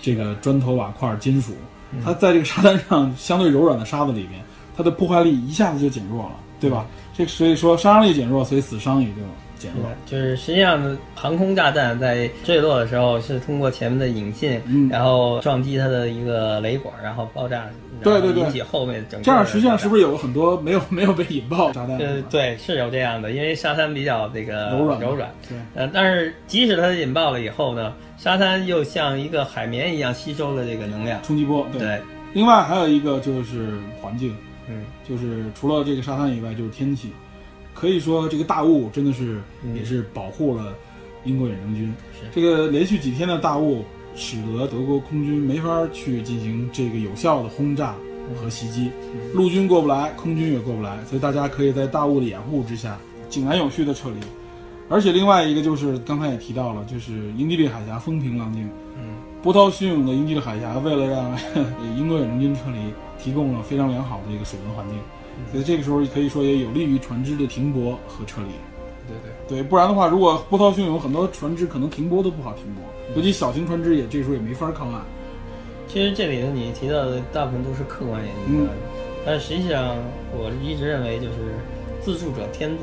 [0.00, 1.54] 这个砖头瓦块金属。
[2.04, 4.42] 它在这个沙滩上相对柔软的沙子里面，
[4.76, 6.86] 它的破坏力一下子就减弱了，对吧？
[7.14, 9.22] 这所以说杀伤力减弱，所以死伤也就
[9.58, 9.90] 减弱。
[10.06, 17.66] 就是实际上，航空炸弹在坠落的时候是通过前面的引信，然后撞击它的一个雷管，然后爆炸，
[18.02, 19.24] 对对对，引起后面整个。
[19.24, 21.98] 这样实际上是不是有很多没有没有被引爆炸弹？
[21.98, 25.28] 呃，对，是有这样的，因为沙滩比较这个柔软柔软。
[25.48, 31.66] 对，呃，但是即使它引爆了以后呢，沙滩又像一个海绵一样吸收了这个能量冲击波。
[31.76, 32.00] 对。
[32.34, 34.36] 另外还有一个就是环境，
[34.68, 37.10] 嗯，就是除了这个沙滩以外，就是天气。
[37.78, 39.40] 可以说这个大雾真的是
[39.72, 40.74] 也是保护了
[41.24, 41.94] 英国远征军。
[42.32, 43.84] 这个连续几天的大雾，
[44.16, 47.94] 使得德国空军没法去进行这个有效的轰炸
[48.34, 48.90] 和袭击，
[49.32, 52.98] 陆军过不来，空军也过不来，所以大家可以在大雾的掩护之下，
[53.30, 54.16] 井然有序的撤离。
[54.88, 58.68] 而且另外一个就是刚才也提到了，就是英吉利海峡风平浪静。
[59.40, 61.38] 波涛汹涌的英吉利海峡，为了让
[61.96, 62.78] 英国远征军撤离，
[63.22, 64.98] 提供了非常良好的一个水文环境，
[65.50, 68.48] 所以这个时候可以说也有利于船只的停泊和撤离。
[69.06, 72.82] 对对对，不然的话，如果波涛汹涌，很多船只可能停泊都不好停泊，
[73.16, 75.02] 尤其小型船只也这时候也没法靠岸。
[75.86, 78.68] 其实这里头你提到的大部分都是客观原因，
[79.24, 79.96] 但实际上
[80.32, 81.54] 我一直认为就是
[82.02, 82.82] 自助者天助。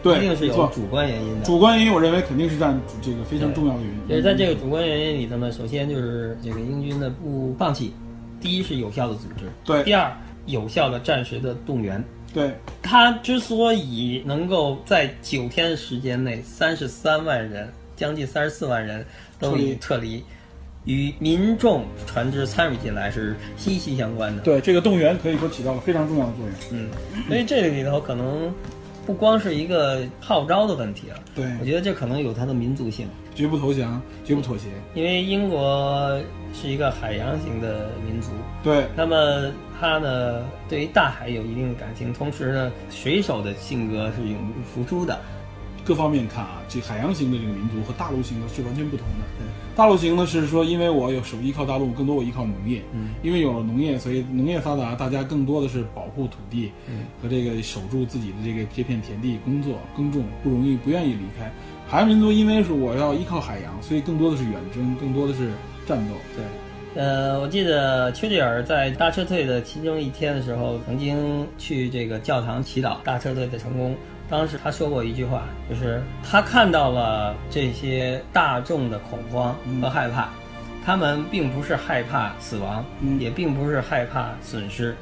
[0.00, 1.46] 对，一定是有主观原因的。
[1.46, 4.08] 主观原因，我认为肯定是占这个非常重要的原因。
[4.08, 7.94] 就是在这个主观原因里头呢，首先就是这个英军的不放弃，
[8.38, 10.14] 第一是有效的组织，对；第二
[10.46, 12.02] 有效的战时的动员，
[12.32, 12.52] 对。
[12.82, 19.04] 他之所以能够在九天时间内，三十三万人，将近三十四万人
[19.38, 20.22] 都已撤离，
[20.84, 24.42] 与民众船只参与进来是息息相关的。
[24.42, 26.54] 对，这个动员可以说起到了非常重要的作用。
[26.72, 26.88] 嗯，
[27.28, 28.52] 所以这个里头可能。
[29.06, 34.68] 不光是一个号召的问题了，对我觉得这可能有它的民族性，绝不投降，绝不妥协。
[34.94, 36.20] 因为英国
[36.52, 38.30] 是一个海洋型的民族，
[38.62, 45.18] 对，那么他呢对于大海有一定的感情，同时呢水手的性格是永不服输的。
[45.84, 49.24] 各方面看啊，这海洋型的这个民族和大陆型的是完全不同的。
[49.76, 52.80] 大陆型呢是说，因为我有手依靠大陆，更多我依靠农业。
[52.92, 61.50] 嗯，因为有了农业，所以农业发达，大家更多的是保护土地，嗯，和这个守住自己的这个这片田地，工作耕种不容易，不愿意离开。
[61.88, 65.50] 海洋民族因为是我要依靠海洋，所以更多的是远征，更多的是
[65.86, 66.14] 战斗。
[66.36, 73.96] 对，呃，我记得丘吉尔在大撤退的其中一天的时候，曾经去这个教堂祈祷大撤退的成功。
[74.28, 80.30] 当时他说过一句话，就是他看到了这些大众的恐慌和害怕，
[80.84, 82.84] 他们并不是害怕死亡，
[83.20, 84.96] 也并不是害怕损失，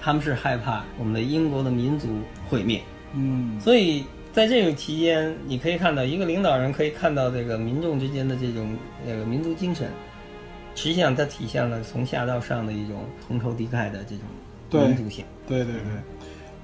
[0.00, 2.08] 他们是害怕我们的英国的民族
[2.48, 2.80] 毁灭。
[3.14, 9.88] 嗯，所以在这个期间，你可以看到一个领导人可以看到这个民众之间的这种那个民族精神，
[10.74, 14.16] 实际上它体现了从下到上的一种同仇敌忾的这
[14.70, 15.24] 种民族性。
[15.48, 15.82] 对对对。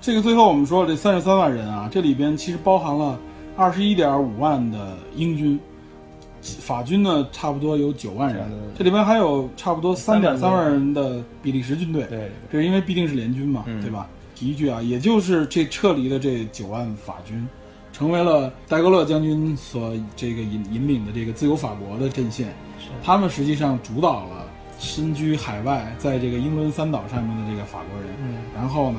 [0.02, 3.16] 这个最后我们说这三十三万人啊，这里边其实包含了
[3.56, 5.56] 二十一点五万的英军，
[6.40, 8.44] 法军呢差不多有九万人，
[8.76, 12.04] 这里边还有差不多三点三万人的比利时军队。
[12.10, 14.08] 对，这是因为毕竟是联军嘛，对吧？
[14.34, 17.46] 提一句啊，也就是这撤离的这九万法军，
[17.92, 22.52] 成为了戴高乐将军所这个引引领的这个自由法国的阵线。
[23.04, 24.48] 他们实际上主导了
[24.80, 28.10] 身居海外，在这个英伦三岛上面的这个法国人。
[28.20, 28.98] 嗯，然后呢？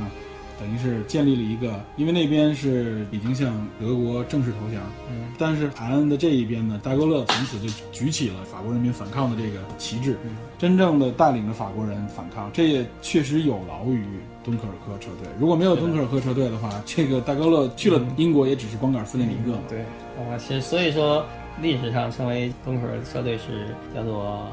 [0.63, 10.15] 等于是建立了一个，因为那边是已经向德国正式投降，嗯，但是海岸的这一边呢，戴高乐从此就举起了法国人民反抗的这个旗帜，
[10.57, 14.05] 真正的带领着法国人反抗，这也确实有劳于
[14.41, 15.29] 敦刻尔克车队。
[15.37, 19.59] 如果没有敦刻尔克车队的话，这个戴高乐去了英国也只是光杆司令一个。
[19.67, 19.81] 对，
[20.17, 21.25] 啊，其实所以说
[21.61, 24.47] 历史上称为敦刻尔克车队是叫做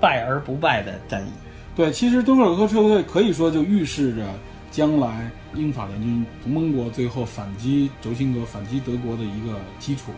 [0.00, 1.30] 败而不败的战役。
[1.76, 4.24] 对，其实敦刻尔克车队可以说就预示着
[4.70, 5.30] 将来。
[5.54, 10.12] 英法联军同盟国最后反击轴心国、反击德国的一个基础，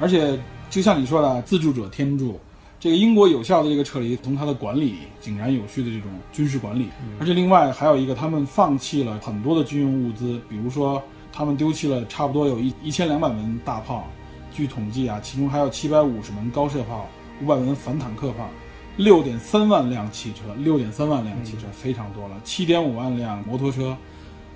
[0.00, 0.38] 而且
[0.70, 2.38] 就像你说的，自助者天助。
[2.80, 6.88] 这个英国有效的这个撤离，从它的管理井然有序的这种军事管理，
[7.20, 11.00] 而且另外还有一个，他们放弃了很多的军用物资，比如说
[11.32, 14.08] 他们丢弃了差不多有一一千两百门大炮，
[14.52, 17.06] 据统计啊，其中还有七百五十门高射炮、
[17.40, 18.50] 五百门反坦克炮、
[18.96, 23.96] 六点三万辆汽车、六点三万辆汽车非常多了，七点五万辆摩托车。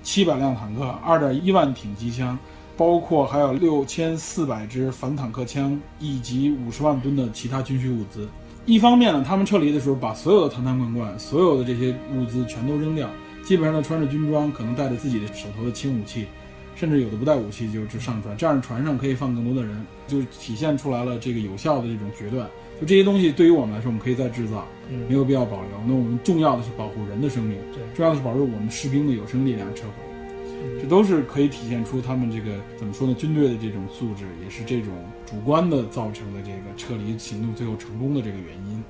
[0.07, 2.39] 七百辆坦克，二点一万挺机枪，
[2.77, 8.25] 包括还有六千四百支反坦克枪，以及五十万吨的其他军需物资。
[8.65, 13.09] 一方面呢，他们撤离的时候把所有的坛坛罐罐、所有的这些物资全都扔掉，
[13.43, 16.25] 基本上呢穿着军装，可能带着自己的手头的轻武器，
[16.73, 22.47] 甚至有的不带武器就就上船，这样船上可以放更多的人，就体现出来了这个有效的这种决断。
[22.79, 24.65] 就这些东西对于我们来说，我们可以再制造，
[25.09, 25.69] 没有必要保留。
[25.87, 33.15] 那我们重要的是保护人的生命，对重要的是保住我们士兵的有生力量撤回，这都是可以体现出他们这个怎么说呢？
[33.15, 34.93] 军队的这种素质，也是这种
[35.25, 38.83] 主观的造成的这个撤离行动最后成功的这个原因。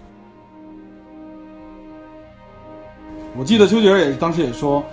[3.37, 4.83] 我记得丘吉尔也当时也说，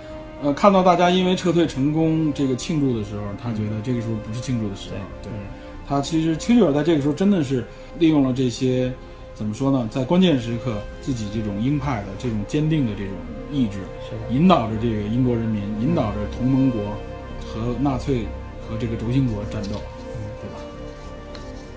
[0.41, 5.31] 呃，看到大家因为撤退成功这个庆祝的时候，他觉得这个时候不是庆祝的时候，对。
[5.87, 7.63] 他其实丘吉尔在这个时候真的是
[7.99, 8.91] 利用了这些，
[9.35, 9.87] 怎么说呢？
[9.91, 13.13] 在关键时刻，自己这种鹰派的、这种坚定的这种
[13.51, 13.79] 意志，
[14.31, 16.81] 引导着这个英国人民，引导着同盟国
[17.39, 18.23] 和纳粹
[18.67, 19.79] 和这个轴心国战斗，
[20.41, 20.59] 对吧？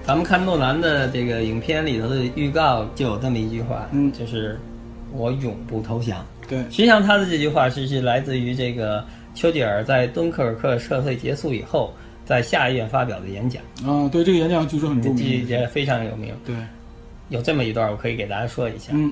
[0.06, 4.58] 咱们看诺兰的这个影片里头的预告，就有这么一句话，嗯，就是
[5.12, 6.24] “我永不投降”。
[6.48, 11.92] 对，实际上他的这句话是是来自于这个丘吉尔在敦刻尔克撤退结束以后。
[12.28, 16.34] 在下议院发表的演讲啊，对这个演讲据说很著名，也非常有名。
[16.44, 16.54] 对，
[17.30, 18.92] 有这么一段，我可以给大家说一下。
[18.92, 19.10] 嗯，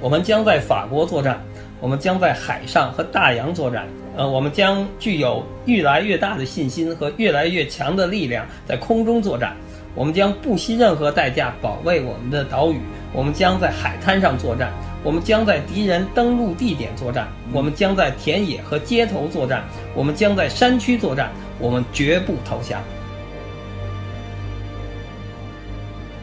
[0.00, 1.38] 我们将在法国作战，
[1.78, 3.86] 我们将在海上和大洋作战。
[4.16, 9.54] 呃，我们将具有越来越大的信心和越来越强的力量在空中作战。
[9.94, 12.80] 我们将不惜任何代价保卫我们的岛屿。
[13.12, 14.72] 我们将在海滩上作战。
[15.04, 19.62] 我们将在敌人登陆地点作战，我们将在田野和街头作战，
[19.94, 22.82] 我们将在山区作战，我们绝不投降。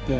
[0.07, 0.17] 对，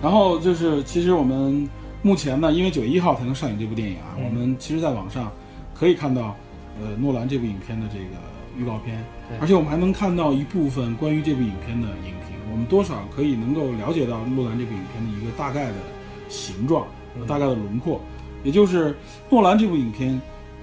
[0.00, 1.68] 然后就是，其实我们
[2.00, 5.32] 目前呢，因为九月一号才能上映这部电影啊，我们其实在网上
[5.74, 6.36] 可以看到，
[6.80, 8.14] 呃，诺兰这部影片的这个
[8.56, 9.04] 预告片，
[9.40, 15.74] 而且我们还能看到一部分关于这部影片的影评，我们多少可以能够了解到诺兰这部影片的一个大概的
[16.28, 16.86] 形状。
[17.24, 18.00] 大概的轮廓，
[18.44, 18.94] 也就是
[19.30, 20.20] 诺兰这部影片，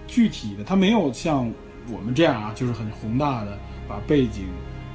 [0.08, 1.52] 具体的他没有像
[1.92, 4.46] 我们这样啊，就是很宏大的把背景、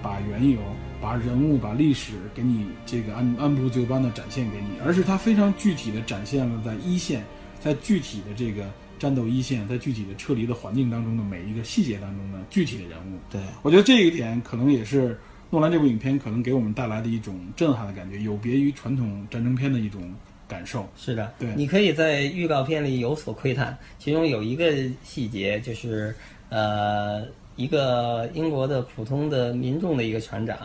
[0.02, 0.58] 把缘由、
[1.00, 7.24] 把人物、把历史给你这个按按部就班的展现给你，而是他非常具体的展现了在一线，
[7.60, 8.64] 在具体的这个
[8.98, 13.18] 战斗一线，在具体的撤离的环境当中的每一个细节当中的具体的人物。
[13.30, 15.18] 对我觉得这一点可能也是
[15.50, 20.14] 诺兰这部影片可能给我们带来的一种震撼的感觉，有别于传统战争片的一种。
[20.48, 20.88] 感受。
[20.96, 24.72] 是的，对，你可以在预告片里有所窥探，其中有一个
[25.04, 26.14] 细节就是，
[26.48, 30.56] 呃，一个英国的普通的民众的一个船长，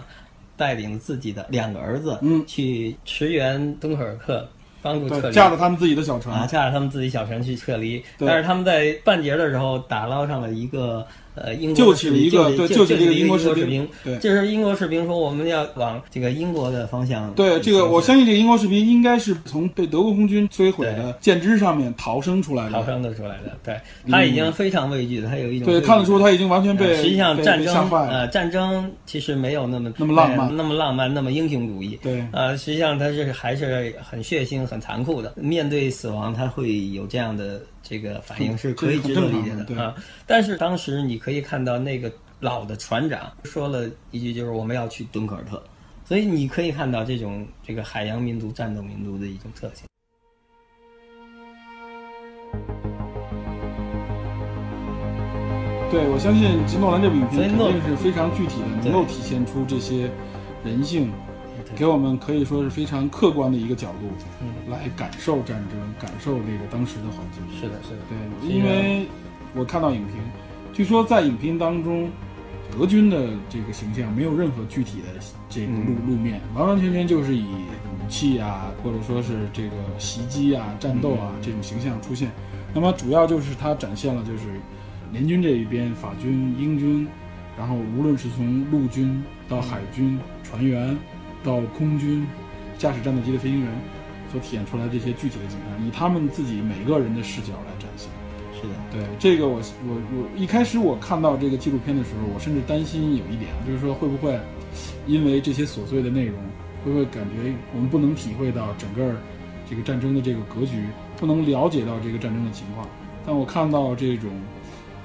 [0.56, 4.48] 带领自己的两个儿子，嗯，去驰援敦刻尔克。
[4.82, 6.38] 帮助撤离，驾着他们自己的小船。
[6.38, 8.04] 啊，驾着他们自己小船去撤离。
[8.20, 13.88] 但是他们在半截的时候打捞上了一个呃英国救起了一个对救起了一个英国士兵。
[14.04, 17.32] 对，这是英国士兵说我们要往这个英国的方向。
[17.34, 22.72] 对，这个我相信这个英国士兵应该是从被德国空军摧毁的舰只上面逃生出来的。
[22.72, 23.80] 逃生的出来的，对，
[24.10, 32.00] 他已经非常畏惧了，他有一种对看得出他已经完全被实际上战争呃战争其实没有那么那么浪漫那么浪漫那么英雄主义。
[32.02, 35.34] 对，呃，实际上他是还是很血腥很残酷的。
[35.36, 37.62] 面对死亡，他会有这样的
[37.94, 39.94] 这这个反应是可以这值得理解的啊。
[40.26, 45.62] 但是当时你可以看到那个老的船长说了一句，就是我们要去敦刻尔特，
[46.04, 49.86] 所以你可以看到这种这个海洋民族、战斗民族的一种特性。
[55.92, 60.10] 对，我相信诺兰这部影片肯定是非常具体的，能够体现出这些
[60.66, 61.12] 人性，
[61.76, 64.10] 给我们可以说是非常客观的一个角度，
[64.42, 67.60] 嗯来感受战争，感受这个当时的环境。
[67.60, 69.08] 是的，是的，对，因为
[69.54, 70.16] 我看到影评，
[70.72, 72.10] 据说在影评当中，
[72.78, 75.08] 俄军的这个形象没有任何具体的
[75.50, 82.32] 这个路、路面，完完全全就是以武器啊，或者说是这个袭击啊、战斗啊、这种形象出现。
[82.74, 84.60] 那么主要就是它展现了就是
[85.12, 87.08] 联军这一边，法军、英军，
[87.56, 90.98] 然后无论是从陆军到海军、船员，
[91.44, 92.26] 到空军
[92.80, 93.70] 驾驶战斗机的飞行员，
[94.34, 98.10] 所体现出来这些具体的景象，以他们自己每个人的视角来展现。
[98.56, 104.40] 是的，对这个我，我我一开始我看到这个纪录片的时候，我甚至担心有一点，就是说会不会
[105.06, 106.40] 因为这些琐碎的内容，
[106.84, 109.14] 会不会感觉我们不能体会到整个
[109.70, 112.88] 这个战争的这个格局，不能了解到这个战争的情况。
[113.24, 114.32] 但我看到这种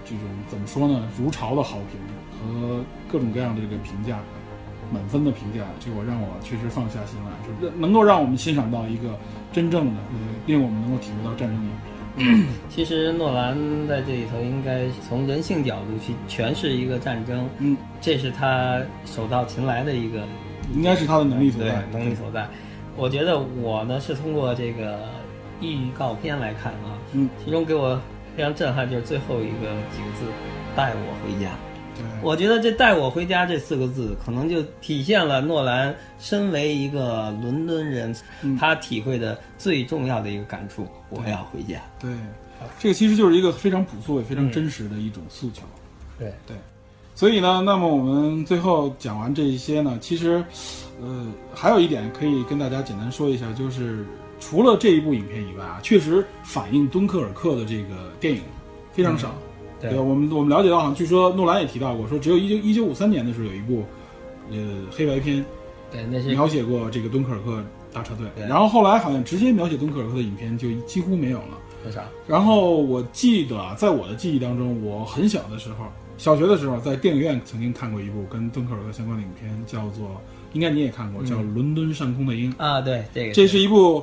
[0.04, 2.00] 这种怎么说呢，如潮的好评
[2.40, 4.20] 和各种各样的这个评价，
[4.92, 9.18] 满分的评价，结果让我确实放下心来，就是 能够让我们欣赏到一个
[9.52, 10.00] 真正的
[10.46, 11.98] 令我们能够体会到战争的影片。
[12.68, 20.26] 其实诺兰在这里头应该从人性角度去诠释一个战争，嗯，这是他手到擒来的一个
[20.74, 21.82] 应该是他的能力所在。
[21.92, 22.48] 能力所在。
[22.96, 24.98] 我觉得我呢是通过这个
[25.60, 28.00] 预告片来看啊，嗯，其中给我
[28.36, 30.24] 非常震撼就是最后一个几个字
[30.74, 31.52] “带我回家”。
[32.20, 41.80] 对，我觉得这“带我回家”这四个字，可能就体现了诺兰身为一个伦敦人，嗯他体会的最重要的一个感触：我要回家。
[42.00, 42.10] 对，
[42.78, 45.62] 这个其实就是一个非常朴素也非常真实的一种诉求。
[46.18, 46.56] 对对，
[47.14, 50.44] 所以呢，那么我们最后讲完这一些呢，其实，
[51.00, 54.04] 呃，还有一点可以跟大家简单说一下，就是
[54.40, 58.42] 除了这一部影片以外啊，确实反映敦刻尔克的这个电影
[58.92, 59.32] 非常少。
[59.80, 63.84] 对我们我们了解到，好像据说诺兰也提到过，说只有一九一九五三年的时候有一部，
[64.50, 64.56] 呃，
[64.90, 65.44] 黑白片
[65.90, 67.62] 对，那些描写过这个敦刻尔克
[67.92, 71.58] 大撤退，对然后后来好像直接描写敦刻尔克的影片就几乎没有了。
[71.86, 72.04] 为啥。
[72.26, 80.20] 然后我记得啊，在我的记忆当中，我很小的时候，小学的时候，在电影院曾经看过一部跟敦刻尔克相关的影片，叫做，
[80.52, 82.52] 应该你也看过，叫《伦敦上空的鹰》。
[82.58, 84.02] 啊，对这个这是一部，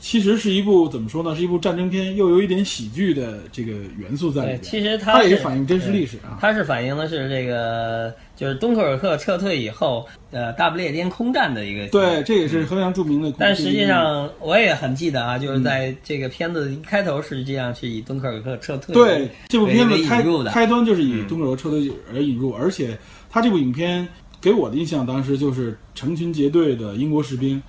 [0.00, 1.34] 其实是一部怎么说呢？
[1.34, 4.62] 是一部战争片，又有一点喜剧的这个元素在里对，面。
[4.62, 6.38] 其实它也反映真实历史啊。
[6.40, 11.86] 它是反映的是这个，就是敦刻尔克撤退以后，呃，大不列颠空战的一个。
[11.88, 13.28] 对，这也是非常著名的。
[13.30, 20.22] 嗯但实际，上我也很记得啊，就是在这个片子一开头，实际上是以敦刻尔克撤退对这部片子开。
[20.50, 22.96] 开端就是以敦刻尔克撤退而引入，而且
[23.28, 24.06] 它这部影片
[24.40, 27.60] 给我的印象当时就是成群结队的英国士兵，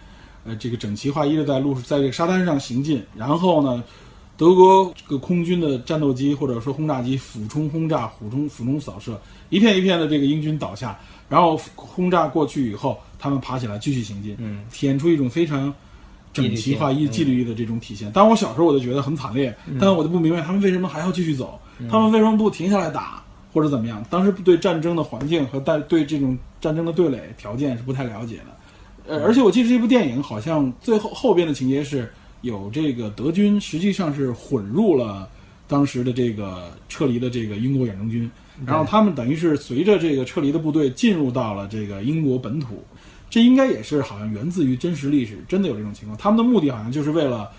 [0.46, 3.84] 呃，这个整齐划一的在路在这个沙滩上行进，然后呢，
[4.36, 9.20] 德国这个空军的战斗机或者说轰炸机俯冲轰炸、俯冲俯冲扫射，
[9.50, 15.74] 一片一片的这个英军倒下，然后轰炸过去以后，他们爬起来继续行进，嗯，体现出一种非常
[16.34, 18.12] 整齐划一、纪律的这种体现。
[18.12, 23.24] 当然，我小时候我就觉得很惨烈，但是我就不明白他们为什么还要继续走，他们为什么不停下来打
[23.54, 24.04] 或者怎么样？
[24.10, 28.46] 当时对战争的环境和带对这种战争的对垒条件是不太了解的。
[29.08, 35.28] 呃，而且我记得这部电影好像最后后边的情节是有这个德军实际上是混入了
[35.68, 38.30] 当时的这个撤离的这个英国远征军，
[38.66, 42.84] 然后他们等于是随着这个撤离的部队进入到了这个英国本土，
[43.30, 46.18] 这应该也是好像源自于真实历史，真的有这种情况。
[46.18, 47.50] 他们的目的好像就是为了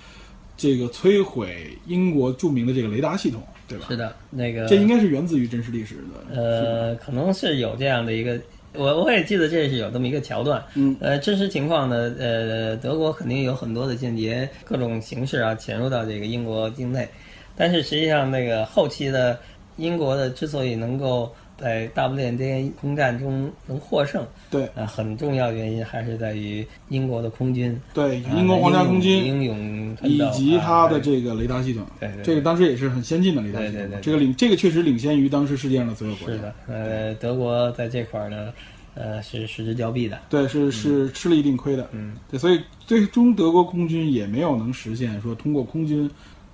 [0.57, 3.87] 这个摧毁英国著名的这个雷达系统，对吧？
[3.89, 6.35] 是的，那个这应该是源自于真实历史的。
[6.41, 8.39] 呃，可能是有这样的一个，
[8.75, 10.63] 我我也记得这是有这么一个桥段。
[10.75, 17.09] 嗯，呃，真实情况呢，呃，德国肯定有很多的间谍，各种形式啊潜入到这个英国境内，
[17.57, 19.39] 但是实际上那个后期的
[19.77, 33.77] 英国的之所以能够在大不列颠空战中能获胜，对呃，很重要原因还是在于英国的空军，对，啊英国皇家空军英勇以及它的啊这个雷达系统，对这个当时也是很先进的雷达系统。
[33.77, 36.35] 对对这个领这个确实领先于当时世界上的所有国家。
[36.35, 38.53] 是的，呃，德国在这块儿呢，
[38.95, 40.21] 呃，是失之交臂的。
[40.29, 41.89] 对，是是吃了一定亏的。
[41.93, 46.11] 嗯，对，所以最终德国空军也没有能实现说通过空军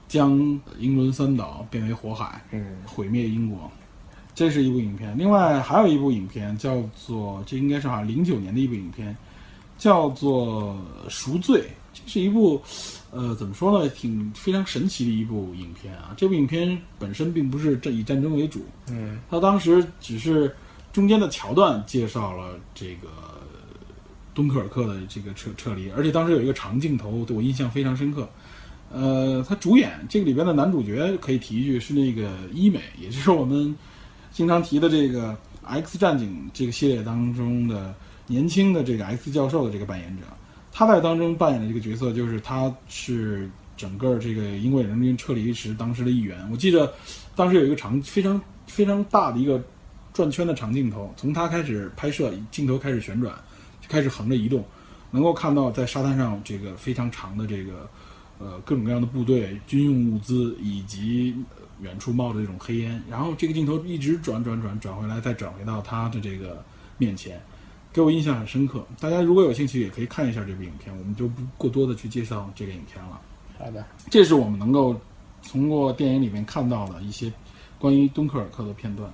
[0.07, 0.39] 将
[0.79, 3.71] 英伦三岛变为火海，嗯毁灭英国。
[4.35, 9.15] 这是一部影片，另外还有一部影片叫做，这应该是好像零九年的一部影片，
[9.77, 10.77] 叫做
[11.11, 11.61] 《赎罪》，
[11.93, 12.63] 这是一部，
[13.11, 16.15] 呃，怎么说呢，挺非常神奇的一部影片啊。
[16.17, 20.55] 这部影片本身并不是战以战争为主，嗯，它当时只是
[20.93, 23.09] 中间的桥段介绍了这个
[24.33, 28.29] 敦刻尔克的这个撤撤离，而且当时有一个长镜头对我印象非常深刻。
[28.93, 33.73] 呃，他主演这个里边的男主角可以提一句是那个伊美，也就是我们
[34.33, 35.33] 经常提的这个
[35.65, 37.95] 《X 战警》这个系列当中的
[38.27, 40.23] 年轻的这个 X 教授的这个扮演者。
[40.73, 46.49] 他在当中扮演的这个角色就是他是整个这个英国人民撤离时当时的一员。
[46.51, 46.93] 我记得
[47.35, 49.63] 当时有一个长非常非常大的一个
[50.13, 53.35] 转圈的长镜头，从他开始拍摄，镜头开始旋转，
[53.81, 54.65] 就开始横着移动，
[55.11, 57.89] 能够看到在沙滩上这个非常长的这个。
[58.43, 61.37] 呃，各种各样的部队、军用物资以及
[61.83, 66.65] 远处冒着这种黑烟，然后这个镜头一直转转转转回来，再转回到他的这个
[66.99, 67.41] 面前，
[67.93, 68.85] 给我印象很深刻。
[69.01, 73.21] 大家如果有兴趣，也可以看一下这部影片，我们就不过多的去介绍这个影片了。
[73.59, 74.99] 好的，这是我们能够
[75.49, 77.33] 通过电影里面看到的一些
[77.79, 79.11] 关于敦刻尔克的片段。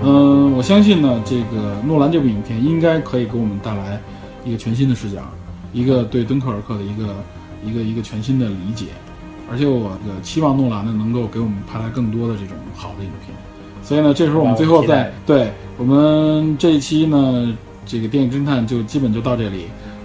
[0.00, 4.00] 嗯，我相信呢，这个诺兰这部影片应该可以给我们带来
[4.44, 5.22] 一个全新的视角，
[5.72, 7.16] 一个对敦刻尔克的一个
[7.64, 8.86] 一个一个全新的理解，
[9.50, 13.36] 而且我这个期望诺兰呢能够给我们拍来更多的这种好的影片。
[13.82, 17.56] 所以呢，这时候我们最后再对我们这一期呢，
[17.86, 19.64] 这个电影侦探就基本就到这里。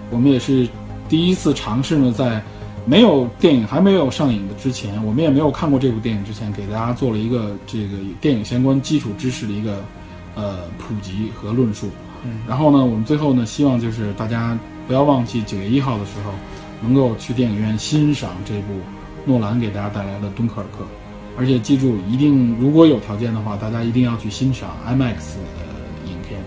[0.09, 0.68] 我们也是
[1.09, 2.41] 第一次尝试呢，在
[2.86, 9.84] 没有电影还没有上映的之前，我们也没有看过这部电影之前，给大家做了一个这个电影相关基础知识的一个
[10.36, 11.88] 呃普及和论述。
[12.26, 14.57] 嗯，然后呢，我们最后呢，希望就是大家
[14.88, 16.31] 不要忘记九月一号的时候，
[16.81, 18.73] 能够去电影院欣赏这部
[19.25, 20.84] 诺兰给大家带来的《敦刻尔克》，
[21.38, 26.39] 而且记住，一定如果有条件的话，大家一定要去欣赏 IMAX 的影片。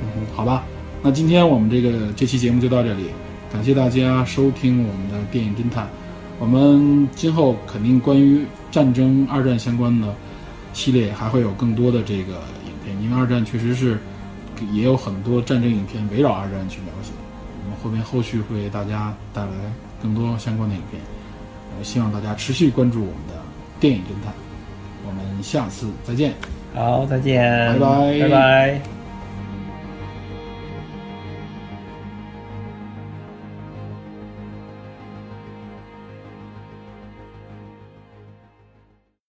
[0.00, 0.64] 嗯，好吧，
[1.02, 3.06] 那今天我们这个这期节目就到这里。
[3.52, 5.88] 感谢大家收听我们的电影侦探，
[6.38, 10.14] 我们今后肯定关于战争、二战相关的
[10.74, 12.34] 系列还会有更多的这个
[12.66, 13.98] 影片，因为二战确实是
[14.70, 17.10] 也有很多战争影片围绕二战去描写。
[17.82, 19.50] 后面后续会为大家带来
[20.02, 21.00] 更多相关的影片，
[21.76, 23.34] 呃，希望大家持续关注我们的
[23.80, 24.32] 电影侦探。
[25.06, 26.34] 我们下次再见。
[26.74, 28.97] 好，再见，拜拜拜拜。